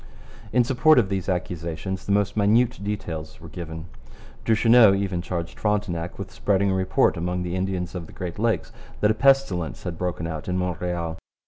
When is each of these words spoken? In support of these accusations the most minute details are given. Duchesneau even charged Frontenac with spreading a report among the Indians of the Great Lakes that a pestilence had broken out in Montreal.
In 0.51 0.63
support 0.63 0.97
of 0.97 1.09
these 1.09 1.29
accusations 1.29 2.07
the 2.07 2.11
most 2.11 2.35
minute 2.35 2.83
details 2.83 3.37
are 3.39 3.47
given. 3.47 3.85
Duchesneau 4.45 4.95
even 4.97 5.21
charged 5.21 5.59
Frontenac 5.59 6.17
with 6.17 6.31
spreading 6.31 6.71
a 6.71 6.73
report 6.73 7.17
among 7.17 7.43
the 7.43 7.55
Indians 7.55 7.93
of 7.93 8.07
the 8.07 8.11
Great 8.11 8.39
Lakes 8.39 8.71
that 9.01 9.11
a 9.11 9.13
pestilence 9.13 9.83
had 9.83 9.99
broken 9.99 10.25
out 10.25 10.47
in 10.47 10.57
Montreal. 10.57 11.19